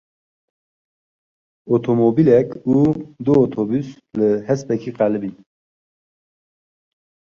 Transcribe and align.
Otomobîlek 1.73 2.47
û 2.75 2.75
du 3.25 3.33
otobûs 3.43 3.87
li 4.17 4.29
hespekî 4.47 4.91
qelibîn. 4.97 5.33